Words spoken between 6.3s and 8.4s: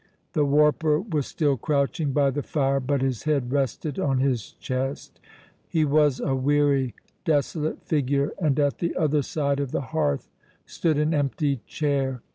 weary, desolate figure,